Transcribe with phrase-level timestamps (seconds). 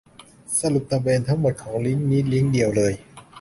[0.59, 1.53] สรุปประเด็นทั้งหมด
[1.85, 2.93] ลิงก์นี้ลิงก์เดียวเลย